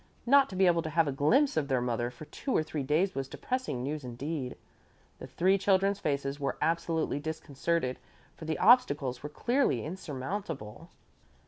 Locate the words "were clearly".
9.21-9.85